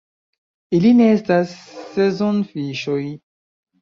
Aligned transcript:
Ili 0.77 0.93
ne 1.01 1.09
estas 1.17 1.53
sezonfiŝoj. 1.93 3.01